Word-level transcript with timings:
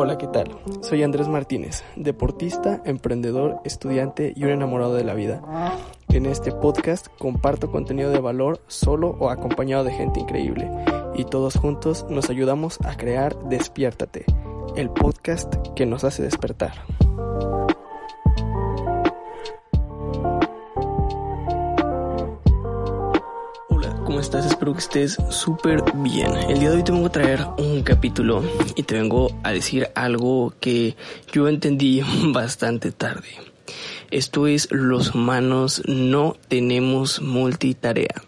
Hola, 0.00 0.16
¿qué 0.16 0.28
tal? 0.28 0.56
Soy 0.80 1.02
Andrés 1.02 1.26
Martínez, 1.26 1.82
deportista, 1.96 2.80
emprendedor, 2.84 3.56
estudiante 3.64 4.32
y 4.36 4.44
un 4.44 4.50
enamorado 4.50 4.94
de 4.94 5.02
la 5.02 5.14
vida. 5.14 5.42
En 6.08 6.26
este 6.26 6.52
podcast 6.52 7.08
comparto 7.18 7.72
contenido 7.72 8.10
de 8.10 8.20
valor 8.20 8.60
solo 8.68 9.16
o 9.18 9.30
acompañado 9.30 9.82
de 9.82 9.92
gente 9.92 10.20
increíble 10.20 10.70
y 11.16 11.24
todos 11.24 11.56
juntos 11.56 12.06
nos 12.08 12.30
ayudamos 12.30 12.78
a 12.84 12.96
crear 12.96 13.36
Despiértate, 13.48 14.24
el 14.76 14.90
podcast 14.90 15.52
que 15.74 15.84
nos 15.84 16.04
hace 16.04 16.22
despertar. 16.22 16.74
Estás? 24.28 24.44
Espero 24.44 24.74
que 24.74 24.80
estés 24.80 25.16
súper 25.30 25.82
bien. 25.94 26.36
El 26.50 26.58
día 26.58 26.68
de 26.68 26.76
hoy 26.76 26.82
te 26.82 26.92
vengo 26.92 27.06
a 27.06 27.12
traer 27.12 27.46
un 27.56 27.82
capítulo 27.82 28.44
y 28.76 28.82
te 28.82 28.94
vengo 28.94 29.34
a 29.42 29.52
decir 29.52 29.88
algo 29.94 30.52
que 30.60 30.96
yo 31.32 31.48
entendí 31.48 32.02
bastante 32.34 32.92
tarde. 32.92 33.28
Esto 34.10 34.46
es, 34.46 34.68
los 34.70 35.14
humanos 35.14 35.82
no 35.86 36.36
tenemos 36.48 37.22
multitarea. 37.22 38.22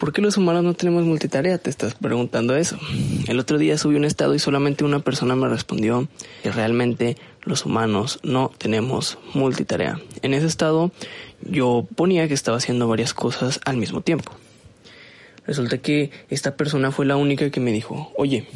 ¿Por 0.00 0.12
qué 0.12 0.20
los 0.20 0.36
humanos 0.36 0.64
no 0.64 0.74
tenemos 0.74 1.04
multitarea? 1.04 1.58
Te 1.58 1.70
estás 1.70 1.94
preguntando 1.94 2.56
eso. 2.56 2.76
El 3.28 3.38
otro 3.38 3.56
día 3.56 3.78
subí 3.78 3.94
un 3.94 4.04
estado 4.04 4.34
y 4.34 4.40
solamente 4.40 4.82
una 4.82 4.98
persona 4.98 5.36
me 5.36 5.48
respondió 5.48 6.08
que 6.42 6.50
realmente 6.50 7.16
los 7.42 7.64
humanos 7.64 8.18
no 8.24 8.50
tenemos 8.58 9.16
multitarea. 9.32 10.00
En 10.22 10.34
ese 10.34 10.46
estado 10.46 10.90
yo 11.40 11.86
ponía 11.94 12.26
que 12.26 12.34
estaba 12.34 12.56
haciendo 12.56 12.88
varias 12.88 13.14
cosas 13.14 13.60
al 13.64 13.76
mismo 13.76 14.00
tiempo. 14.00 14.32
Resulta 15.46 15.78
que 15.78 16.10
esta 16.28 16.56
persona 16.56 16.90
fue 16.90 17.06
la 17.06 17.16
única 17.16 17.50
que 17.50 17.60
me 17.60 17.72
dijo, 17.72 18.12
oye, 18.16 18.46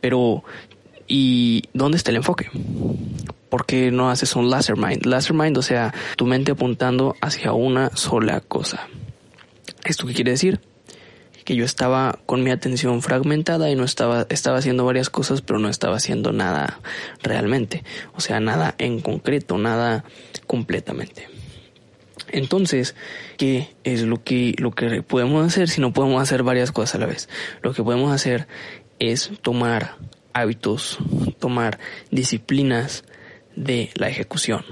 pero 0.00 0.44
¿y 1.08 1.64
dónde 1.72 1.96
está 1.96 2.10
el 2.10 2.16
enfoque? 2.16 2.48
¿Por 3.48 3.66
qué 3.66 3.90
no 3.90 4.10
haces 4.10 4.36
un 4.36 4.50
laser 4.50 4.76
mind? 4.76 5.06
Laser 5.06 5.34
mind, 5.34 5.58
o 5.58 5.62
sea, 5.62 5.94
tu 6.16 6.26
mente 6.26 6.52
apuntando 6.52 7.16
hacia 7.20 7.52
una 7.52 7.94
sola 7.96 8.40
cosa. 8.40 8.88
¿Esto 9.84 10.06
qué 10.06 10.14
quiere 10.14 10.32
decir? 10.32 10.60
Que 11.44 11.54
yo 11.54 11.64
estaba 11.64 12.18
con 12.26 12.42
mi 12.42 12.50
atención 12.50 13.02
fragmentada 13.02 13.70
y 13.70 13.76
no 13.76 13.84
estaba, 13.84 14.26
estaba 14.30 14.58
haciendo 14.58 14.84
varias 14.84 15.10
cosas, 15.10 15.42
pero 15.42 15.58
no 15.60 15.68
estaba 15.68 15.96
haciendo 15.96 16.32
nada 16.32 16.80
realmente. 17.22 17.84
O 18.14 18.20
sea, 18.20 18.40
nada 18.40 18.74
en 18.78 19.00
concreto, 19.00 19.56
nada 19.56 20.04
completamente. 20.46 21.28
Entonces, 22.36 22.94
¿qué 23.38 23.74
es 23.82 24.02
lo 24.02 24.22
que, 24.22 24.54
lo 24.58 24.70
que 24.70 25.02
podemos 25.02 25.46
hacer 25.46 25.70
si 25.70 25.80
no 25.80 25.94
podemos 25.94 26.22
hacer 26.22 26.42
varias 26.42 26.70
cosas 26.70 26.96
a 26.96 26.98
la 26.98 27.06
vez? 27.06 27.30
Lo 27.62 27.72
que 27.72 27.82
podemos 27.82 28.12
hacer 28.12 28.46
es 28.98 29.30
tomar 29.40 29.96
hábitos, 30.34 30.98
tomar 31.38 31.78
disciplinas 32.10 33.04
de 33.54 33.88
la 33.94 34.10
ejecución, 34.10 34.66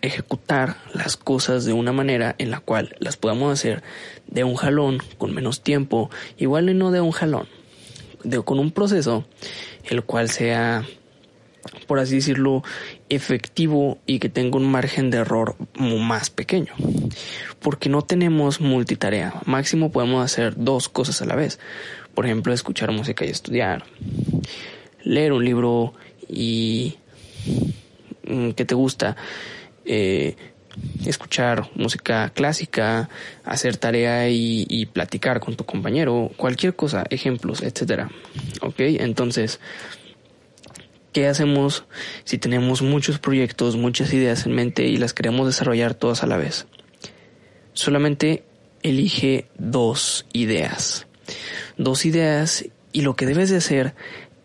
ejecutar 0.00 0.78
las 0.94 1.18
cosas 1.18 1.66
de 1.66 1.74
una 1.74 1.92
manera 1.92 2.34
en 2.38 2.50
la 2.50 2.60
cual 2.60 2.96
las 3.00 3.18
podamos 3.18 3.52
hacer 3.52 3.82
de 4.26 4.44
un 4.44 4.54
jalón, 4.54 5.02
con 5.18 5.34
menos 5.34 5.60
tiempo, 5.60 6.08
igual 6.38 6.70
y 6.70 6.74
no 6.74 6.90
de 6.90 7.02
un 7.02 7.10
jalón, 7.10 7.48
de, 8.24 8.40
con 8.40 8.58
un 8.58 8.70
proceso 8.70 9.26
el 9.84 10.04
cual 10.04 10.30
sea 10.30 10.86
por 11.86 11.98
así 11.98 12.16
decirlo, 12.16 12.62
efectivo 13.08 13.98
y 14.06 14.18
que 14.18 14.28
tenga 14.28 14.56
un 14.56 14.70
margen 14.70 15.10
de 15.10 15.18
error 15.18 15.56
más 15.76 16.30
pequeño. 16.30 16.72
Porque 17.60 17.88
no 17.88 18.02
tenemos 18.02 18.60
multitarea. 18.60 19.34
Máximo 19.44 19.90
podemos 19.92 20.24
hacer 20.24 20.54
dos 20.56 20.88
cosas 20.88 21.20
a 21.22 21.26
la 21.26 21.36
vez. 21.36 21.58
Por 22.14 22.26
ejemplo, 22.26 22.52
escuchar 22.52 22.92
música 22.92 23.24
y 23.24 23.28
estudiar. 23.28 23.84
Leer 25.02 25.32
un 25.32 25.44
libro 25.44 25.94
y... 26.28 26.96
Mm, 28.24 28.50
¿Qué 28.50 28.64
te 28.64 28.74
gusta? 28.74 29.16
Eh, 29.84 30.36
escuchar 31.04 31.68
música 31.74 32.30
clásica, 32.30 33.08
hacer 33.44 33.76
tarea 33.76 34.28
y, 34.28 34.66
y, 34.68 34.86
platicar 34.86 35.40
con 35.40 35.56
tu 35.56 35.64
compañero, 35.64 36.30
cualquier 36.36 36.76
cosa, 36.76 37.04
ejemplos, 37.10 37.62
etcétera. 37.62 38.10
Ok, 38.60 38.76
entonces 38.78 39.58
¿Qué 41.12 41.26
hacemos 41.26 41.84
si 42.24 42.38
tenemos 42.38 42.82
muchos 42.82 43.18
proyectos, 43.18 43.76
muchas 43.76 44.12
ideas 44.12 44.46
en 44.46 44.52
mente 44.52 44.86
y 44.86 44.96
las 44.96 45.12
queremos 45.12 45.46
desarrollar 45.46 45.94
todas 45.94 46.22
a 46.22 46.26
la 46.26 46.36
vez? 46.36 46.66
Solamente 47.72 48.44
elige 48.82 49.48
dos 49.58 50.26
ideas. 50.32 51.08
Dos 51.76 52.06
ideas 52.06 52.64
y 52.92 53.02
lo 53.02 53.16
que 53.16 53.26
debes 53.26 53.50
de 53.50 53.56
hacer 53.56 53.94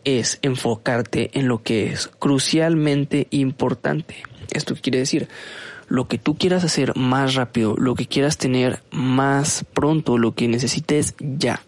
es 0.05 0.39
enfocarte 0.41 1.31
en 1.33 1.47
lo 1.47 1.61
que 1.61 1.87
es 1.87 2.07
crucialmente 2.07 3.27
importante. 3.29 4.23
Esto 4.51 4.75
quiere 4.75 4.99
decir, 4.99 5.27
lo 5.87 6.07
que 6.07 6.17
tú 6.17 6.35
quieras 6.35 6.63
hacer 6.63 6.95
más 6.95 7.35
rápido, 7.35 7.75
lo 7.77 7.93
que 7.93 8.07
quieras 8.07 8.37
tener 8.37 8.81
más 8.91 9.65
pronto, 9.73 10.17
lo 10.17 10.33
que 10.33 10.47
necesites 10.47 11.13
ya. 11.19 11.61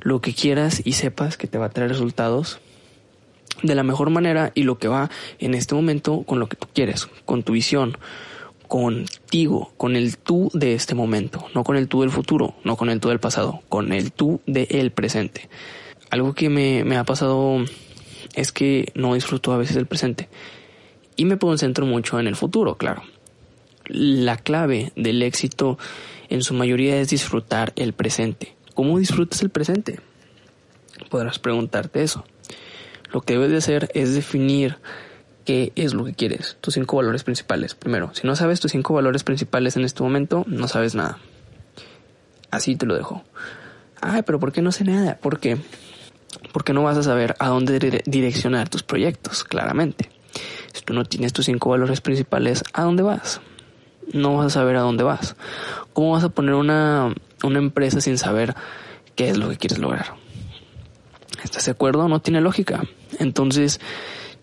Lo 0.00 0.20
que 0.20 0.34
quieras 0.34 0.82
y 0.84 0.92
sepas 0.92 1.36
que 1.36 1.46
te 1.46 1.58
va 1.58 1.66
a 1.66 1.70
traer 1.70 1.90
resultados 1.90 2.60
de 3.62 3.74
la 3.74 3.82
mejor 3.82 4.10
manera 4.10 4.52
y 4.54 4.62
lo 4.62 4.78
que 4.78 4.88
va 4.88 5.10
en 5.38 5.54
este 5.54 5.74
momento 5.74 6.22
con 6.22 6.38
lo 6.38 6.48
que 6.48 6.56
tú 6.56 6.68
quieres, 6.72 7.06
con 7.24 7.42
tu 7.42 7.52
visión, 7.52 7.96
contigo, 8.68 9.72
con 9.76 9.96
el 9.96 10.18
tú 10.18 10.50
de 10.52 10.74
este 10.74 10.94
momento, 10.94 11.46
no 11.54 11.64
con 11.64 11.76
el 11.76 11.88
tú 11.88 12.02
del 12.02 12.10
futuro, 12.10 12.54
no 12.64 12.76
con 12.76 12.90
el 12.90 13.00
tú 13.00 13.08
del 13.08 13.18
pasado, 13.18 13.62
con 13.68 13.92
el 13.92 14.12
tú 14.12 14.40
del 14.46 14.92
presente. 14.92 15.48
Algo 16.10 16.34
que 16.34 16.48
me, 16.48 16.84
me 16.84 16.96
ha 16.96 17.04
pasado 17.04 17.64
es 18.34 18.52
que 18.52 18.92
no 18.94 19.14
disfruto 19.14 19.52
a 19.52 19.58
veces 19.58 19.74
del 19.74 19.86
presente 19.86 20.28
y 21.16 21.24
me 21.24 21.38
concentro 21.38 21.86
mucho 21.86 22.20
en 22.20 22.28
el 22.28 22.36
futuro, 22.36 22.76
claro. 22.76 23.02
La 23.86 24.36
clave 24.36 24.92
del 24.96 25.22
éxito 25.22 25.78
en 26.28 26.42
su 26.42 26.54
mayoría 26.54 27.00
es 27.00 27.08
disfrutar 27.08 27.72
el 27.74 27.94
presente. 27.94 28.54
¿Cómo 28.74 28.98
disfrutas 28.98 29.42
el 29.42 29.50
presente? 29.50 29.98
Podrás 31.10 31.38
preguntarte 31.38 32.02
eso. 32.02 32.24
Lo 33.12 33.20
que 33.22 33.34
debes 33.34 33.50
de 33.50 33.56
hacer 33.58 33.90
es 33.94 34.14
definir 34.14 34.76
qué 35.44 35.72
es 35.76 35.94
lo 35.94 36.04
que 36.04 36.12
quieres, 36.12 36.58
tus 36.60 36.74
cinco 36.74 36.96
valores 36.98 37.24
principales. 37.24 37.74
Primero, 37.74 38.10
si 38.12 38.26
no 38.26 38.36
sabes 38.36 38.60
tus 38.60 38.72
cinco 38.72 38.94
valores 38.94 39.24
principales 39.24 39.76
en 39.76 39.84
este 39.84 40.02
momento, 40.02 40.44
no 40.46 40.68
sabes 40.68 40.94
nada. 40.94 41.18
Así 42.50 42.76
te 42.76 42.86
lo 42.86 42.94
dejo. 42.94 43.24
Ay, 44.00 44.22
pero 44.22 44.38
¿por 44.38 44.52
qué 44.52 44.62
no 44.62 44.72
sé 44.72 44.84
nada? 44.84 45.16
¿Por 45.16 45.40
qué? 45.40 45.56
Porque 46.52 46.72
no 46.72 46.82
vas 46.82 46.98
a 46.98 47.02
saber 47.02 47.34
a 47.38 47.48
dónde 47.48 48.02
direccionar 48.04 48.68
tus 48.68 48.82
proyectos, 48.82 49.44
claramente. 49.44 50.10
Si 50.72 50.82
tú 50.82 50.92
no 50.92 51.04
tienes 51.04 51.32
tus 51.32 51.46
cinco 51.46 51.70
valores 51.70 52.00
principales, 52.00 52.62
¿a 52.72 52.82
dónde 52.82 53.02
vas? 53.02 53.40
No 54.12 54.36
vas 54.36 54.46
a 54.48 54.50
saber 54.50 54.76
a 54.76 54.80
dónde 54.80 55.04
vas. 55.04 55.34
¿Cómo 55.92 56.12
vas 56.12 56.24
a 56.24 56.28
poner 56.28 56.54
una, 56.54 57.14
una 57.42 57.58
empresa 57.58 58.00
sin 58.00 58.18
saber 58.18 58.54
qué 59.16 59.30
es 59.30 59.38
lo 59.38 59.48
que 59.48 59.56
quieres 59.56 59.78
lograr? 59.78 60.14
¿Estás 61.42 61.66
de 61.66 61.72
acuerdo? 61.72 62.08
No 62.08 62.20
tiene 62.20 62.40
lógica. 62.40 62.84
Entonces 63.18 63.80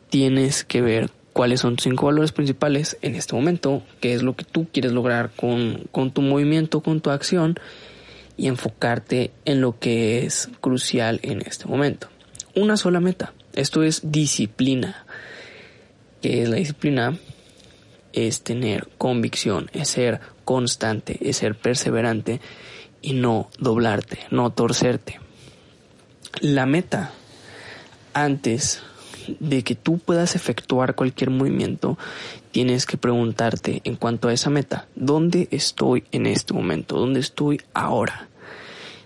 tienes 0.10 0.64
que 0.64 0.82
ver 0.82 1.10
cuáles 1.34 1.60
son 1.60 1.76
tus 1.76 1.84
cinco 1.84 2.06
valores 2.06 2.32
principales 2.32 2.98
en 3.02 3.16
este 3.16 3.36
momento, 3.36 3.84
qué 4.00 4.14
es 4.14 4.24
lo 4.24 4.36
que 4.36 4.46
tú 4.46 4.68
quieres 4.72 4.94
lograr 4.94 5.32
con, 5.36 5.88
con 5.92 6.12
tu 6.12 6.22
movimiento, 6.22 6.82
con 6.82 7.02
tu 7.02 7.10
acción 7.10 7.60
y 8.38 8.48
enfocarte 8.48 9.32
en 9.44 9.62
lo 9.62 9.78
que 9.78 10.26
es 10.26 10.50
crucial 10.62 11.20
en 11.24 11.42
este 11.42 11.66
momento. 11.66 12.08
Una 12.56 12.78
sola 12.78 13.02
meta. 13.02 13.34
Esto 13.54 13.84
es 13.84 14.12
disciplina. 14.12 15.06
¿Qué 16.22 16.44
es 16.44 16.50
la 16.50 16.56
disciplina? 16.56 17.18
Es 18.14 18.42
tener 18.42 18.88
convicción, 18.98 19.70
es 19.74 19.90
ser 19.90 20.22
constante, 20.46 21.18
es 21.22 21.38
ser 21.38 21.56
perseverante 21.56 22.40
y 23.02 23.14
no 23.14 23.50
doblarte, 23.60 24.20
no 24.32 24.52
torcerte 24.52 25.20
la 26.42 26.66
meta 26.66 27.12
antes 28.14 28.82
de 29.40 29.64
que 29.64 29.76
tú 29.76 29.98
puedas 29.98 30.36
efectuar 30.36 30.96
cualquier 30.96 31.30
movimiento, 31.30 31.98
tienes 32.52 32.86
que 32.86 32.98
preguntarte 32.98 33.82
en 33.84 33.96
cuanto 33.96 34.28
a 34.28 34.34
esa 34.34 34.50
meta, 34.50 34.88
¿dónde 34.96 35.48
estoy 35.52 36.04
en 36.12 36.26
este 36.26 36.54
momento? 36.54 36.98
¿Dónde 36.98 37.20
estoy 37.20 37.62
ahora? 37.74 38.28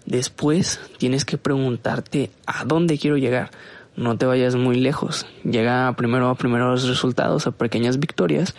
Después 0.05 0.79
tienes 0.97 1.25
que 1.25 1.37
preguntarte 1.37 2.31
a 2.45 2.65
dónde 2.65 2.97
quiero 2.97 3.17
llegar. 3.17 3.51
No 3.95 4.17
te 4.17 4.25
vayas 4.25 4.55
muy 4.55 4.77
lejos. 4.77 5.25
Llega 5.43 5.93
primero 5.95 6.29
a 6.29 6.35
primeros 6.35 6.87
resultados, 6.87 7.47
a 7.47 7.51
pequeñas 7.51 7.99
victorias 7.99 8.55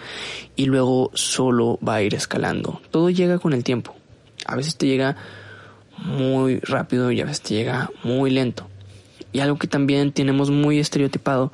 y 0.55 0.67
luego 0.67 1.11
solo 1.15 1.79
va 1.87 1.97
a 1.97 2.03
ir 2.03 2.15
escalando. 2.15 2.81
Todo 2.91 3.11
llega 3.11 3.39
con 3.39 3.53
el 3.53 3.65
tiempo. 3.65 3.97
A 4.47 4.55
veces 4.55 4.77
te 4.77 4.87
llega 4.87 5.17
muy 6.05 6.61
rápido 6.61 7.11
y 7.13 7.21
a 7.21 7.25
veces 7.25 7.43
te 7.43 7.55
llega 7.55 7.91
muy 8.03 8.31
lento. 8.31 8.69
Y 9.33 9.41
algo 9.41 9.59
que 9.59 9.69
también 9.69 10.13
tenemos 10.13 10.51
muy 10.51 10.79
estereotipado 10.79 11.53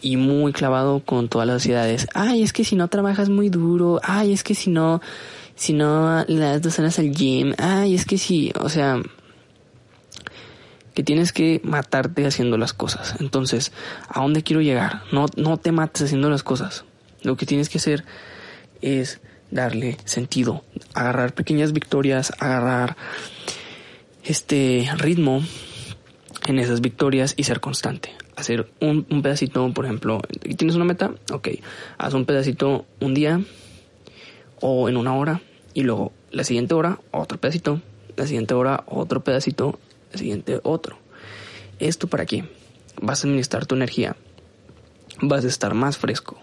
y 0.00 0.16
muy 0.16 0.52
clavado 0.52 1.00
con 1.00 1.28
todas 1.28 1.46
las 1.46 1.62
sociedades. 1.62 2.08
Ay, 2.14 2.42
es 2.42 2.52
que 2.52 2.64
si 2.64 2.76
no 2.76 2.88
trabajas 2.88 3.28
muy 3.28 3.48
duro. 3.48 4.00
Ay, 4.02 4.32
es 4.32 4.42
que 4.42 4.54
si 4.54 4.70
no, 4.70 5.00
si 5.54 5.72
no 5.72 6.24
le 6.26 6.38
das 6.38 6.62
dos 6.62 6.78
horas 6.78 6.98
al 6.98 7.12
gym. 7.12 7.54
Ay, 7.58 7.94
es 7.94 8.04
que 8.04 8.18
si, 8.18 8.52
o 8.60 8.68
sea, 8.68 9.00
que 10.94 11.02
tienes 11.02 11.32
que 11.32 11.60
matarte 11.64 12.26
haciendo 12.26 12.58
las 12.58 12.72
cosas. 12.72 13.14
Entonces, 13.20 13.72
¿a 14.08 14.20
dónde 14.20 14.42
quiero 14.42 14.60
llegar? 14.60 15.02
No, 15.12 15.26
no 15.36 15.56
te 15.56 15.72
mates 15.72 16.02
haciendo 16.02 16.28
las 16.28 16.42
cosas. 16.42 16.84
Lo 17.22 17.36
que 17.36 17.46
tienes 17.46 17.68
que 17.68 17.78
hacer 17.78 18.04
es 18.80 19.20
darle 19.50 19.98
sentido, 20.04 20.64
agarrar 20.94 21.34
pequeñas 21.34 21.72
victorias, 21.72 22.32
agarrar 22.40 22.96
este 24.24 24.88
ritmo 24.98 25.42
en 26.46 26.58
esas 26.58 26.80
victorias 26.80 27.34
y 27.36 27.44
ser 27.44 27.60
constante. 27.60 28.14
Hacer 28.36 28.70
un, 28.80 29.04
pedacito, 29.04 29.72
por 29.72 29.84
ejemplo, 29.84 30.20
¿tienes 30.56 30.76
una 30.76 30.84
meta? 30.84 31.12
Ok, 31.30 31.48
haz 31.98 32.14
un 32.14 32.24
pedacito 32.24 32.86
un 33.00 33.14
día 33.14 33.42
o 34.60 34.88
en 34.88 34.96
una 34.96 35.14
hora 35.14 35.42
y 35.74 35.82
luego 35.82 36.12
la 36.30 36.44
siguiente 36.44 36.74
hora 36.74 37.00
otro 37.10 37.38
pedacito, 37.38 37.80
la 38.16 38.26
siguiente 38.26 38.54
hora 38.54 38.84
otro 38.86 39.22
pedacito, 39.22 39.78
la 40.12 40.18
siguiente 40.18 40.60
otro. 40.62 40.98
¿Esto 41.78 42.06
para 42.06 42.26
qué? 42.26 42.44
Vas 43.00 43.24
a 43.24 43.26
administrar 43.26 43.66
tu 43.66 43.74
energía, 43.74 44.16
vas 45.20 45.44
a 45.44 45.48
estar 45.48 45.74
más 45.74 45.98
fresco, 45.98 46.38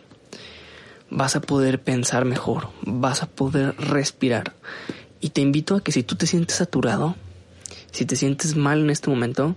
vas 1.09 1.35
a 1.35 1.41
poder 1.41 1.81
pensar 1.81 2.25
mejor, 2.25 2.69
vas 2.81 3.23
a 3.23 3.27
poder 3.27 3.75
respirar. 3.77 4.53
Y 5.21 5.29
te 5.31 5.41
invito 5.41 5.75
a 5.75 5.81
que 5.81 5.91
si 5.91 6.03
tú 6.03 6.15
te 6.15 6.27
sientes 6.27 6.57
saturado, 6.57 7.15
si 7.91 8.05
te 8.05 8.15
sientes 8.15 8.55
mal 8.55 8.81
en 8.81 8.89
este 8.89 9.09
momento, 9.09 9.55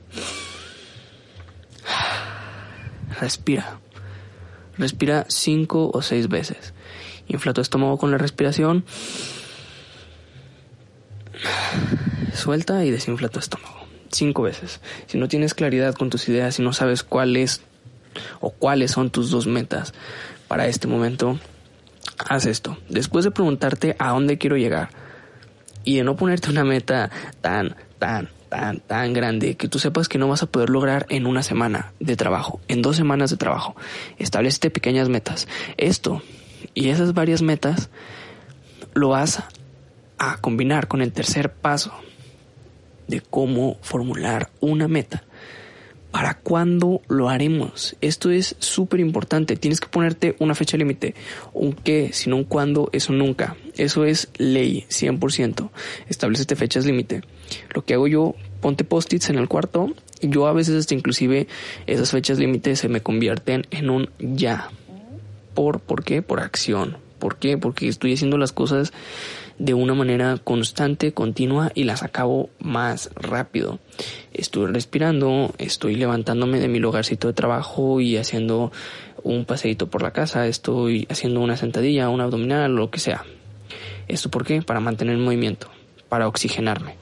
respira. 3.20 3.78
Respira 4.78 5.26
cinco 5.28 5.90
o 5.92 6.02
seis 6.02 6.28
veces. 6.28 6.72
Infla 7.28 7.52
tu 7.52 7.60
estómago 7.60 7.98
con 7.98 8.10
la 8.10 8.18
respiración. 8.18 8.84
Suelta 12.34 12.84
y 12.84 12.90
desinfla 12.90 13.28
tu 13.28 13.38
estómago. 13.38 13.86
Cinco 14.10 14.42
veces. 14.42 14.80
Si 15.06 15.18
no 15.18 15.28
tienes 15.28 15.54
claridad 15.54 15.94
con 15.94 16.10
tus 16.10 16.28
ideas, 16.28 16.56
si 16.56 16.62
no 16.62 16.72
sabes 16.72 17.02
cuál 17.02 17.36
es 17.36 17.62
o 18.40 18.50
cuáles 18.50 18.90
son 18.90 19.10
tus 19.10 19.30
dos 19.30 19.46
metas 19.46 19.94
para 20.48 20.66
este 20.66 20.86
momento, 20.86 21.38
haz 22.28 22.46
esto. 22.46 22.76
Después 22.88 23.24
de 23.24 23.30
preguntarte 23.30 23.96
a 23.98 24.10
dónde 24.10 24.38
quiero 24.38 24.56
llegar 24.56 24.90
y 25.84 25.96
de 25.96 26.04
no 26.04 26.16
ponerte 26.16 26.50
una 26.50 26.64
meta 26.64 27.10
tan, 27.40 27.76
tan, 28.02 28.30
tan, 28.48 28.80
tan 28.80 29.12
grande 29.12 29.54
que 29.56 29.68
tú 29.68 29.78
sepas 29.78 30.08
que 30.08 30.18
no 30.18 30.26
vas 30.26 30.42
a 30.42 30.46
poder 30.46 30.70
lograr 30.70 31.06
en 31.08 31.28
una 31.28 31.44
semana 31.44 31.92
de 32.00 32.16
trabajo, 32.16 32.60
en 32.66 32.82
dos 32.82 32.96
semanas 32.96 33.30
de 33.30 33.36
trabajo. 33.36 33.76
Establecete 34.18 34.70
pequeñas 34.70 35.08
metas. 35.08 35.46
Esto 35.76 36.20
y 36.74 36.88
esas 36.88 37.14
varias 37.14 37.42
metas 37.42 37.90
lo 38.92 39.10
vas 39.10 39.44
a 40.18 40.36
combinar 40.38 40.88
con 40.88 41.00
el 41.00 41.12
tercer 41.12 41.52
paso 41.52 41.92
de 43.06 43.20
cómo 43.20 43.78
formular 43.82 44.50
una 44.58 44.88
meta. 44.88 45.22
¿Para 46.12 46.34
cuándo 46.34 47.00
lo 47.08 47.30
haremos? 47.30 47.96
Esto 48.02 48.30
es 48.30 48.54
súper 48.58 49.00
importante. 49.00 49.56
Tienes 49.56 49.80
que 49.80 49.88
ponerte 49.88 50.36
una 50.40 50.54
fecha 50.54 50.76
límite. 50.76 51.14
Un 51.54 51.72
qué, 51.72 52.10
sino 52.12 52.36
un 52.36 52.44
cuándo, 52.44 52.90
eso 52.92 53.14
nunca. 53.14 53.56
Eso 53.78 54.04
es 54.04 54.28
ley, 54.36 54.84
100%. 54.90 55.70
Establecete 56.08 56.54
fechas 56.54 56.84
límite. 56.84 57.22
Lo 57.74 57.86
que 57.86 57.94
hago 57.94 58.08
yo, 58.08 58.34
ponte 58.60 58.84
post-its 58.84 59.30
en 59.30 59.38
el 59.38 59.48
cuarto. 59.48 59.94
Y 60.20 60.28
yo 60.28 60.46
a 60.46 60.52
veces 60.52 60.76
hasta 60.76 60.94
inclusive 60.94 61.48
esas 61.86 62.10
fechas 62.10 62.38
límites 62.38 62.78
se 62.78 62.90
me 62.90 63.00
convierten 63.00 63.66
en 63.70 63.88
un 63.88 64.10
ya. 64.18 64.68
¿Por, 65.54 65.80
¿Por 65.80 66.04
qué? 66.04 66.20
Por 66.20 66.40
acción. 66.40 66.98
¿Por 67.18 67.36
qué? 67.36 67.56
Porque 67.56 67.88
estoy 67.88 68.12
haciendo 68.12 68.36
las 68.36 68.52
cosas 68.52 68.92
de 69.62 69.74
una 69.74 69.94
manera 69.94 70.38
constante, 70.42 71.12
continua 71.12 71.70
y 71.76 71.84
las 71.84 72.02
acabo 72.02 72.50
más 72.58 73.10
rápido. 73.14 73.78
Estoy 74.32 74.66
respirando, 74.72 75.54
estoy 75.58 75.94
levantándome 75.94 76.58
de 76.58 76.66
mi 76.66 76.80
lugarcito 76.80 77.28
de 77.28 77.32
trabajo 77.32 78.00
y 78.00 78.16
haciendo 78.16 78.72
un 79.22 79.44
paseíto 79.44 79.88
por 79.88 80.02
la 80.02 80.10
casa, 80.10 80.48
estoy 80.48 81.06
haciendo 81.08 81.38
una 81.38 81.56
sentadilla, 81.56 82.08
un 82.08 82.20
abdominal, 82.20 82.74
lo 82.74 82.90
que 82.90 82.98
sea. 82.98 83.24
¿Esto 84.08 84.32
por 84.32 84.44
qué? 84.44 84.62
Para 84.62 84.80
mantener 84.80 85.14
el 85.14 85.22
movimiento, 85.22 85.68
para 86.08 86.26
oxigenarme, 86.26 86.96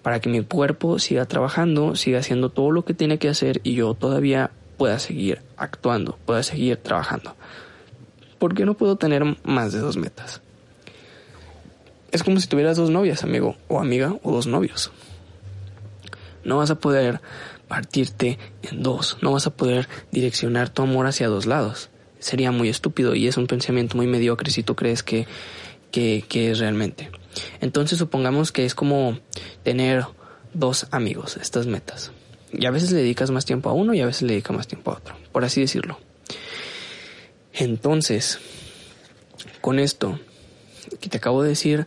para 0.00 0.18
que 0.18 0.30
mi 0.30 0.42
cuerpo 0.42 0.98
siga 0.98 1.26
trabajando, 1.26 1.94
siga 1.94 2.20
haciendo 2.20 2.48
todo 2.48 2.70
lo 2.70 2.86
que 2.86 2.94
tiene 2.94 3.18
que 3.18 3.28
hacer 3.28 3.60
y 3.64 3.74
yo 3.74 3.92
todavía 3.92 4.50
pueda 4.78 4.98
seguir 4.98 5.42
actuando, 5.58 6.18
pueda 6.24 6.42
seguir 6.42 6.78
trabajando. 6.78 7.36
¿Por 8.38 8.54
qué 8.54 8.64
no 8.64 8.72
puedo 8.72 8.96
tener 8.96 9.24
más 9.44 9.74
de 9.74 9.80
dos 9.80 9.98
metas? 9.98 10.40
Es 12.10 12.22
como 12.22 12.40
si 12.40 12.48
tuvieras 12.48 12.76
dos 12.76 12.90
novias, 12.90 13.22
amigo 13.22 13.56
o 13.68 13.80
amiga, 13.80 14.16
o 14.22 14.32
dos 14.32 14.46
novios. 14.46 14.90
No 16.44 16.56
vas 16.56 16.70
a 16.70 16.78
poder 16.78 17.20
partirte 17.68 18.38
en 18.62 18.82
dos, 18.82 19.18
no 19.20 19.32
vas 19.32 19.46
a 19.46 19.54
poder 19.54 19.88
direccionar 20.10 20.70
tu 20.70 20.82
amor 20.82 21.06
hacia 21.06 21.28
dos 21.28 21.46
lados. 21.46 21.90
Sería 22.18 22.50
muy 22.50 22.68
estúpido 22.68 23.14
y 23.14 23.28
es 23.28 23.36
un 23.36 23.46
pensamiento 23.46 23.96
muy 23.96 24.06
mediocre 24.06 24.50
si 24.50 24.62
tú 24.62 24.74
crees 24.74 25.02
que, 25.02 25.26
es 25.92 26.58
realmente. 26.58 27.10
Entonces 27.60 27.98
supongamos 27.98 28.52
que 28.52 28.64
es 28.64 28.74
como 28.74 29.18
tener 29.62 30.06
dos 30.54 30.86
amigos, 30.90 31.36
estas 31.36 31.66
metas. 31.66 32.10
Y 32.52 32.64
a 32.64 32.70
veces 32.70 32.90
le 32.92 33.00
dedicas 33.00 33.30
más 33.30 33.44
tiempo 33.44 33.68
a 33.68 33.74
uno 33.74 33.92
y 33.92 34.00
a 34.00 34.06
veces 34.06 34.22
le 34.22 34.32
dedicas 34.32 34.56
más 34.56 34.66
tiempo 34.66 34.90
a 34.90 34.94
otro, 34.94 35.16
por 35.30 35.44
así 35.44 35.60
decirlo. 35.60 35.98
Entonces, 37.52 38.38
con 39.60 39.78
esto 39.78 40.18
que 41.00 41.08
te 41.08 41.16
acabo 41.18 41.42
de 41.42 41.50
decir, 41.50 41.86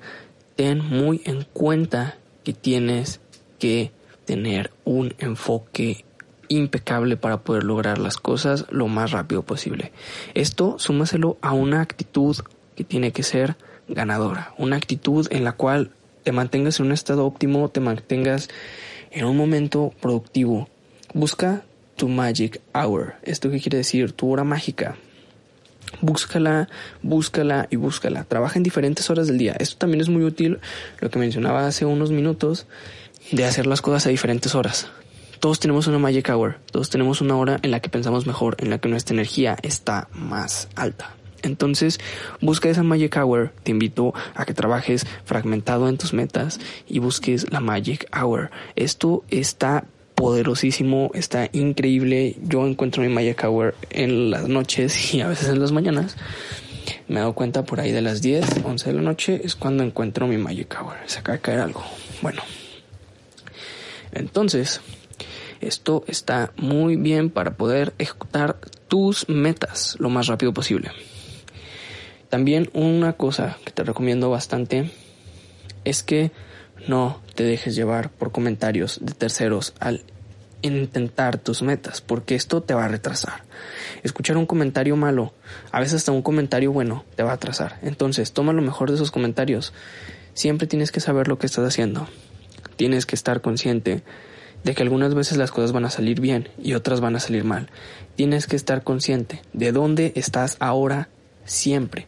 ten 0.55 0.83
muy 0.83 1.21
en 1.25 1.45
cuenta 1.53 2.17
que 2.43 2.53
tienes 2.53 3.19
que 3.59 3.91
tener 4.25 4.71
un 4.85 5.13
enfoque 5.19 6.05
impecable 6.47 7.15
para 7.15 7.41
poder 7.41 7.63
lograr 7.63 7.97
las 7.97 8.17
cosas 8.17 8.65
lo 8.69 8.87
más 8.87 9.11
rápido 9.11 9.43
posible. 9.43 9.91
Esto 10.33 10.77
súmaselo 10.79 11.37
a 11.41 11.53
una 11.53 11.81
actitud 11.81 12.35
que 12.75 12.83
tiene 12.83 13.11
que 13.11 13.23
ser 13.23 13.55
ganadora, 13.87 14.53
una 14.57 14.75
actitud 14.75 15.27
en 15.31 15.43
la 15.43 15.53
cual 15.53 15.91
te 16.23 16.31
mantengas 16.31 16.79
en 16.79 16.87
un 16.87 16.91
estado 16.91 17.25
óptimo, 17.25 17.69
te 17.69 17.79
mantengas 17.79 18.49
en 19.11 19.25
un 19.25 19.37
momento 19.37 19.93
productivo. 20.01 20.69
Busca 21.13 21.63
tu 21.95 22.07
magic 22.07 22.61
hour. 22.73 23.15
¿Esto 23.23 23.49
qué 23.49 23.59
quiere 23.59 23.77
decir? 23.79 24.11
Tu 24.13 24.29
hora 24.29 24.43
mágica 24.43 24.97
búscala, 26.01 26.69
búscala 27.01 27.67
y 27.69 27.75
búscala. 27.75 28.23
Trabaja 28.23 28.57
en 28.57 28.63
diferentes 28.63 29.09
horas 29.09 29.27
del 29.27 29.37
día. 29.37 29.55
Esto 29.59 29.77
también 29.77 30.01
es 30.01 30.09
muy 30.09 30.23
útil, 30.23 30.59
lo 30.99 31.09
que 31.09 31.19
mencionaba 31.19 31.67
hace 31.67 31.85
unos 31.85 32.11
minutos, 32.11 32.67
de 33.31 33.45
hacer 33.45 33.67
las 33.67 33.81
cosas 33.81 34.07
a 34.07 34.09
diferentes 34.09 34.55
horas. 34.55 34.87
Todos 35.39 35.59
tenemos 35.59 35.87
una 35.87 35.97
magic 35.97 36.29
hour, 36.29 36.59
todos 36.71 36.89
tenemos 36.89 37.21
una 37.21 37.35
hora 37.35 37.59
en 37.63 37.71
la 37.71 37.79
que 37.79 37.89
pensamos 37.89 38.27
mejor, 38.27 38.57
en 38.59 38.69
la 38.69 38.77
que 38.77 38.89
nuestra 38.89 39.13
energía 39.15 39.57
está 39.63 40.07
más 40.13 40.67
alta. 40.75 41.15
Entonces, 41.43 41.99
busca 42.39 42.69
esa 42.69 42.83
Magic 42.83 43.17
Hour. 43.17 43.51
Te 43.63 43.71
invito 43.71 44.13
a 44.35 44.45
que 44.45 44.53
trabajes 44.53 45.05
fragmentado 45.25 45.89
en 45.89 45.97
tus 45.97 46.13
metas 46.13 46.59
y 46.87 46.99
busques 46.99 47.51
la 47.51 47.59
Magic 47.59 48.05
Hour. 48.15 48.51
Esto 48.75 49.23
está 49.29 49.85
poderosísimo, 50.21 51.09
está 51.15 51.49
increíble. 51.51 52.35
Yo 52.43 52.67
encuentro 52.67 53.01
mi 53.01 53.09
Magic 53.09 53.43
Hour 53.43 53.73
en 53.89 54.29
las 54.29 54.47
noches 54.47 55.15
y 55.15 55.21
a 55.21 55.27
veces 55.27 55.49
en 55.49 55.59
las 55.59 55.71
mañanas. 55.71 56.15
Me 57.07 57.15
he 57.15 57.19
dado 57.21 57.33
cuenta 57.33 57.63
por 57.65 57.79
ahí 57.79 57.91
de 57.91 58.03
las 58.03 58.21
10, 58.21 58.61
11 58.63 58.89
de 58.89 58.95
la 58.95 59.01
noche 59.01 59.41
es 59.43 59.55
cuando 59.55 59.83
encuentro 59.83 60.27
mi 60.27 60.37
Magic 60.37 60.77
Hour. 60.79 60.93
Se 61.07 61.17
acaba 61.17 61.37
de 61.37 61.41
caer 61.41 61.59
algo. 61.61 61.83
Bueno. 62.21 62.43
Entonces, 64.11 64.81
esto 65.59 66.03
está 66.05 66.53
muy 66.55 66.97
bien 66.97 67.31
para 67.31 67.57
poder 67.57 67.93
ejecutar 67.97 68.59
tus 68.87 69.27
metas 69.27 69.95
lo 69.97 70.11
más 70.11 70.27
rápido 70.27 70.53
posible. 70.53 70.91
También 72.29 72.69
una 72.73 73.13
cosa 73.13 73.57
que 73.65 73.71
te 73.71 73.83
recomiendo 73.83 74.29
bastante 74.29 74.91
es 75.83 76.03
que 76.03 76.31
no 76.87 77.21
te 77.33 77.43
dejes 77.43 77.75
llevar 77.75 78.11
por 78.11 78.31
comentarios 78.31 78.99
de 79.01 79.13
terceros 79.13 79.73
al 79.79 80.03
intentar 80.61 81.37
tus 81.37 81.61
metas, 81.61 82.01
porque 82.01 82.35
esto 82.35 82.61
te 82.61 82.73
va 82.73 82.85
a 82.85 82.87
retrasar. 82.87 83.43
Escuchar 84.03 84.37
un 84.37 84.45
comentario 84.45 84.95
malo, 84.95 85.33
a 85.71 85.79
veces 85.79 85.95
hasta 85.95 86.11
un 86.11 86.21
comentario 86.21 86.71
bueno, 86.71 87.05
te 87.15 87.23
va 87.23 87.31
a 87.31 87.35
atrasar. 87.35 87.79
Entonces, 87.81 88.33
toma 88.33 88.53
lo 88.53 88.61
mejor 88.61 88.89
de 88.89 88.95
esos 88.95 89.11
comentarios. 89.11 89.73
Siempre 90.33 90.67
tienes 90.67 90.91
que 90.91 90.99
saber 90.99 91.27
lo 91.27 91.37
que 91.37 91.47
estás 91.47 91.65
haciendo. 91.65 92.07
Tienes 92.75 93.05
que 93.05 93.15
estar 93.15 93.41
consciente 93.41 94.03
de 94.63 94.75
que 94.75 94.83
algunas 94.83 95.13
veces 95.13 95.37
las 95.37 95.51
cosas 95.51 95.71
van 95.71 95.85
a 95.85 95.89
salir 95.89 96.21
bien 96.21 96.49
y 96.61 96.73
otras 96.73 97.01
van 97.01 97.15
a 97.15 97.19
salir 97.19 97.43
mal. 97.43 97.69
Tienes 98.15 98.47
que 98.47 98.55
estar 98.55 98.83
consciente 98.83 99.41
de 99.53 99.71
dónde 99.71 100.13
estás 100.15 100.57
ahora 100.59 101.09
siempre. 101.45 102.05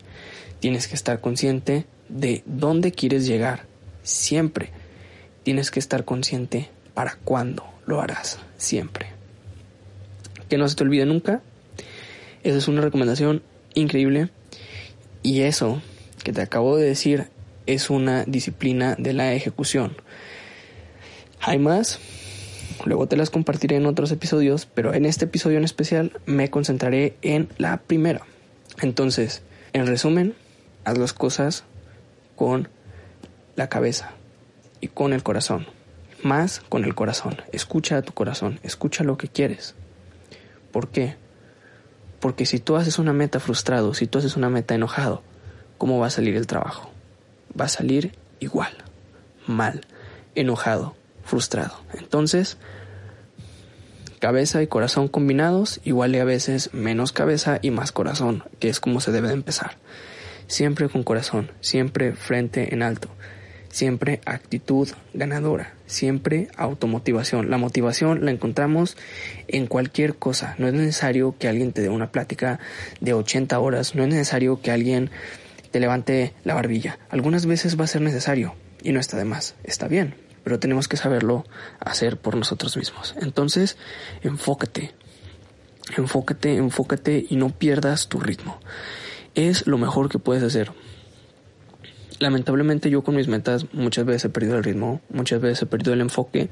Tienes 0.59 0.87
que 0.87 0.95
estar 0.95 1.19
consciente 1.19 1.85
de 2.09 2.43
dónde 2.45 2.91
quieres 2.91 3.25
llegar 3.25 3.65
siempre. 4.03 4.71
Tienes 5.43 5.71
que 5.71 5.79
estar 5.79 6.05
consciente 6.05 6.69
para 6.93 7.15
cuándo 7.23 7.65
lo 7.85 8.01
harás 8.01 8.39
siempre. 8.57 9.07
Que 10.49 10.57
no 10.57 10.67
se 10.67 10.75
te 10.75 10.83
olvide 10.83 11.05
nunca. 11.05 11.41
Esa 12.43 12.57
es 12.57 12.67
una 12.67 12.81
recomendación 12.81 13.41
increíble. 13.73 14.29
Y 15.21 15.41
eso 15.41 15.81
que 16.23 16.33
te 16.33 16.41
acabo 16.41 16.77
de 16.77 16.85
decir 16.85 17.27
es 17.65 17.89
una 17.89 18.23
disciplina 18.25 18.95
de 18.97 19.13
la 19.13 19.33
ejecución. 19.33 19.95
Hay 21.39 21.59
más, 21.59 21.99
luego 22.85 23.07
te 23.07 23.17
las 23.17 23.29
compartiré 23.29 23.75
en 23.77 23.85
otros 23.85 24.11
episodios, 24.11 24.65
pero 24.65 24.93
en 24.93 25.05
este 25.05 25.25
episodio 25.25 25.57
en 25.57 25.63
especial 25.63 26.19
me 26.25 26.49
concentraré 26.49 27.15
en 27.21 27.49
la 27.57 27.77
primera. 27.81 28.25
Entonces, 28.81 29.41
en 29.73 29.87
resumen, 29.87 30.35
haz 30.85 30.97
las 30.97 31.13
cosas 31.13 31.63
con 32.35 32.69
la 33.55 33.69
cabeza 33.69 34.11
y 34.81 34.87
con 34.87 35.13
el 35.13 35.23
corazón. 35.23 35.67
Más 36.23 36.61
con 36.69 36.85
el 36.85 36.95
corazón. 36.95 37.41
Escucha 37.51 37.97
a 37.97 38.01
tu 38.01 38.13
corazón, 38.13 38.59
escucha 38.63 39.03
lo 39.03 39.17
que 39.17 39.27
quieres. 39.27 39.75
¿Por 40.71 40.87
qué? 40.87 41.15
Porque 42.21 42.45
si 42.45 42.59
tú 42.59 42.77
haces 42.77 42.97
una 42.97 43.11
meta 43.11 43.41
frustrado, 43.41 43.93
si 43.93 44.07
tú 44.07 44.19
haces 44.19 44.37
una 44.37 44.49
meta 44.49 44.73
enojado, 44.73 45.21
¿cómo 45.77 45.99
va 45.99 46.07
a 46.07 46.09
salir 46.09 46.37
el 46.37 46.47
trabajo? 46.47 46.89
Va 47.59 47.65
a 47.65 47.69
salir 47.69 48.13
igual, 48.39 48.71
mal, 49.45 49.81
enojado, 50.33 50.95
frustrado. 51.25 51.75
Entonces, 51.93 52.57
cabeza 54.19 54.63
y 54.63 54.67
corazón 54.67 55.09
combinados 55.09 55.81
igual 55.83 56.15
a 56.15 56.23
veces 56.23 56.73
menos 56.73 57.11
cabeza 57.11 57.59
y 57.61 57.71
más 57.71 57.91
corazón, 57.91 58.45
que 58.59 58.69
es 58.69 58.79
como 58.79 59.01
se 59.01 59.11
debe 59.11 59.27
de 59.27 59.33
empezar. 59.33 59.75
Siempre 60.47 60.87
con 60.87 61.03
corazón, 61.03 61.51
siempre 61.59 62.13
frente 62.13 62.73
en 62.73 62.83
alto, 62.83 63.09
siempre 63.67 64.21
actitud 64.25 64.87
ganadora, 65.13 65.73
siempre 65.93 66.49
automotivación. 66.57 67.49
La 67.49 67.57
motivación 67.57 68.25
la 68.25 68.31
encontramos 68.31 68.97
en 69.47 69.67
cualquier 69.67 70.15
cosa. 70.15 70.55
No 70.57 70.67
es 70.67 70.73
necesario 70.73 71.35
que 71.39 71.47
alguien 71.47 71.71
te 71.71 71.81
dé 71.81 71.89
una 71.89 72.11
plática 72.11 72.59
de 72.99 73.13
80 73.13 73.57
horas, 73.59 73.95
no 73.95 74.03
es 74.03 74.09
necesario 74.09 74.61
que 74.61 74.71
alguien 74.71 75.09
te 75.71 75.79
levante 75.79 76.33
la 76.43 76.53
barbilla. 76.53 76.99
Algunas 77.09 77.45
veces 77.45 77.79
va 77.79 77.85
a 77.85 77.87
ser 77.87 78.01
necesario 78.01 78.55
y 78.83 78.91
no 78.91 78.99
está 78.99 79.17
de 79.17 79.25
más, 79.25 79.55
está 79.63 79.87
bien, 79.87 80.15
pero 80.43 80.59
tenemos 80.59 80.87
que 80.87 80.97
saberlo 80.97 81.45
hacer 81.79 82.17
por 82.17 82.35
nosotros 82.35 82.77
mismos. 82.77 83.15
Entonces, 83.21 83.77
enfócate, 84.21 84.91
enfócate, 85.97 86.55
enfócate 86.57 87.25
y 87.29 87.37
no 87.37 87.49
pierdas 87.49 88.07
tu 88.07 88.19
ritmo. 88.19 88.59
Es 89.35 89.65
lo 89.65 89.77
mejor 89.77 90.09
que 90.09 90.19
puedes 90.19 90.43
hacer. 90.43 90.71
Lamentablemente 92.23 92.89
yo 92.89 93.03
con 93.03 93.17
mis 93.17 93.27
metas 93.27 93.65
muchas 93.73 94.05
veces 94.05 94.23
he 94.23 94.29
perdido 94.29 94.55
el 94.55 94.63
ritmo, 94.63 95.01
muchas 95.09 95.41
veces 95.41 95.63
he 95.63 95.65
perdido 95.65 95.91
el 95.91 95.99
enfoque, 95.99 96.49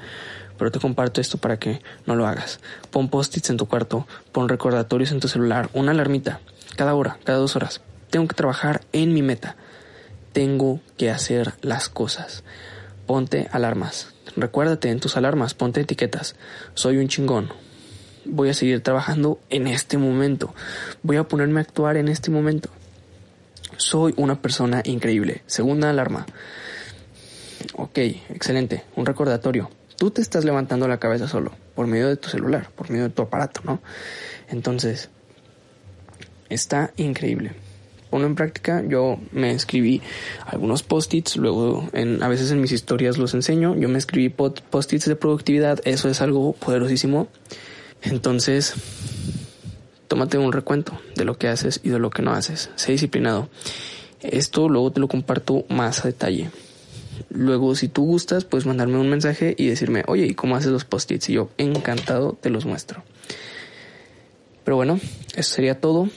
pero 0.58 0.70
te 0.70 0.82
comparto 0.82 1.22
esto 1.22 1.38
para 1.38 1.58
que 1.58 1.82
no 2.06 2.18
lo 2.18 2.28
hagas. 2.28 2.60
Pon 2.90 3.08
post-its 3.08 3.50
en 3.52 3.56
tu 3.56 3.68
cuarto, 3.68 4.06
pon 4.34 4.50
recordatorios 4.50 5.14
en 5.14 5.22
tu 5.22 5.30
celular, 5.30 5.70
una 5.72 5.92
alarmita, 5.92 6.42
cada 6.76 6.94
hora, 6.94 7.20
cada 7.24 7.38
dos 7.38 7.56
horas. 7.56 7.80
Tengo 8.10 8.28
que 8.28 8.36
trabajar 8.36 8.82
en 8.92 9.14
mi 9.14 9.22
meta. 9.22 9.56
Tengo 10.34 10.82
que 10.98 11.10
hacer 11.10 11.54
las 11.62 11.88
cosas 11.88 12.44
ponte 13.06 13.50
alarmas. 13.52 14.14
Recuérdate 14.38 14.90
en 14.90 15.00
tus 15.00 15.18
alarmas, 15.18 15.54
ponte 15.54 15.82
etiquetas. 15.82 16.36
Soy 16.74 16.98
un 16.98 17.08
chingón. 17.08 17.50
Voy 18.26 18.50
a 18.50 18.54
seguir 18.54 18.82
trabajando 18.84 19.40
en 19.50 19.68
este 19.68 19.98
momento. 19.98 20.54
Voy 21.02 21.18
a 21.18 21.24
ponerme 21.26 21.60
a 21.60 21.64
actuar 21.64 21.98
en 21.98 22.08
este 22.08 22.32
momento. 22.32 22.70
Soy 23.82 24.14
una 24.16 24.40
persona 24.40 24.84
increíble. 24.86 25.42
Segunda 25.48 25.90
alarma. 25.90 26.28
Ok, 27.74 27.98
excelente. 28.30 28.84
Un 28.96 29.08
recordatorio. 29.08 29.72
Tú 29.98 30.12
te 30.12 30.22
estás 30.22 30.46
levantando 30.46 30.88
la 30.88 31.00
cabeza 31.00 31.28
solo, 31.28 31.52
por 31.74 31.88
medio 31.88 32.08
de 32.08 32.16
tu 32.16 32.30
celular, 32.30 32.70
por 32.76 32.92
medio 32.92 33.06
de 33.06 33.10
tu 33.10 33.24
aparato, 33.24 33.62
¿no? 33.64 33.82
Entonces, 34.50 35.10
está 36.50 36.94
increíble 36.96 37.54
ponlo 38.12 38.28
en 38.28 38.36
práctica. 38.36 38.84
Yo 38.86 39.20
me 39.32 39.52
escribí 39.52 40.02
algunos 40.46 40.84
post-its, 40.84 41.38
luego 41.38 41.90
en, 41.94 42.22
a 42.22 42.28
veces 42.28 42.52
en 42.52 42.60
mis 42.60 42.74
historias 42.74 43.18
los 43.18 43.34
enseño. 43.34 43.74
Yo 43.78 43.88
me 43.88 43.98
escribí 43.98 44.28
post-its 44.28 45.06
de 45.06 45.16
productividad, 45.16 45.80
eso 45.86 46.10
es 46.10 46.22
algo 46.22 46.52
poderosísimo. 46.52 47.30
Entonces, 48.02 48.76
tómate 50.12 50.38
un 50.38 50.52
recuento 50.52 51.00
de 51.16 51.24
lo 51.24 51.38
que 51.38 51.48
haces 51.48 51.80
y 51.86 51.90
de 51.90 51.98
lo 51.98 52.10
que 52.10 52.22
no 52.22 52.34
haces. 52.34 52.70
Sé 52.76 52.92
disciplinado. 52.92 53.48
Esto 54.20 54.68
luego 54.68 54.92
te 54.92 55.00
lo 55.00 55.08
comparto 55.08 55.64
más 55.70 56.04
a 56.04 56.10
detalle. 56.10 56.50
Luego, 57.30 57.76
si 57.76 57.88
tú 57.88 58.04
gustas, 58.04 58.44
puedes 58.44 58.66
mandarme 58.66 58.98
un 58.98 59.10
mensaje 59.10 59.56
y 59.58 59.68
decirme, 59.68 60.04
oye, 60.08 60.26
¿y 60.26 60.34
cómo 60.34 60.58
haces 60.58 60.70
los 60.70 60.84
post-its? 60.84 61.30
Y 61.30 61.34
yo, 61.36 61.50
encantado, 61.58 62.38
te 62.42 62.50
los 62.50 62.66
muestro. 62.66 63.06
Pero 64.66 64.76
bueno, 64.76 65.00
eso 65.34 65.54
sería 65.54 65.80
todo. 65.80 66.10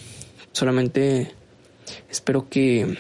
Solamente 0.51 1.33
Espero 2.11 2.49
que 2.49 2.99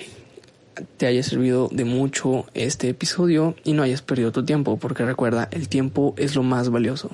te 0.96 1.06
haya 1.06 1.24
servido 1.24 1.68
de 1.72 1.84
mucho 1.84 2.46
este 2.54 2.88
episodio 2.88 3.56
y 3.64 3.72
no 3.72 3.82
hayas 3.82 4.02
perdido 4.02 4.30
tu 4.30 4.44
tiempo, 4.44 4.76
porque 4.76 5.04
recuerda, 5.04 5.48
el 5.50 5.68
tiempo 5.68 6.14
es 6.18 6.36
lo 6.36 6.44
más 6.44 6.70
valioso. 6.70 7.10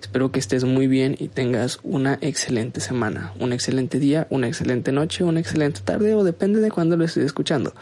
Espero 0.00 0.30
que 0.30 0.38
estés 0.38 0.64
muy 0.64 0.86
bien 0.86 1.16
y 1.18 1.28
tengas 1.28 1.80
una 1.82 2.18
excelente 2.20 2.80
semana, 2.80 3.32
un 3.38 3.52
excelente 3.52 3.98
día, 3.98 4.26
una 4.30 4.48
excelente 4.48 4.92
noche, 4.92 5.24
una 5.24 5.40
excelente 5.40 5.80
tarde 5.80 6.14
o 6.14 6.24
depende 6.24 6.60
de 6.60 6.70
cuándo 6.70 6.96
lo 6.96 7.04
estés 7.04 7.24
escuchando. 7.24 7.74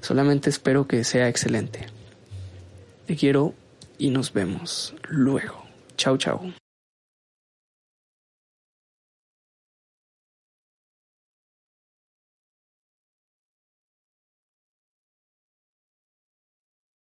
Solamente 0.00 0.50
espero 0.50 0.86
que 0.86 1.04
sea 1.04 1.28
excelente. 1.28 1.86
Te 3.06 3.16
quiero 3.16 3.54
y 3.98 4.10
nos 4.10 4.32
vemos 4.32 4.94
luego. 5.08 5.64
Chao, 5.96 6.16
chao. 6.16 6.61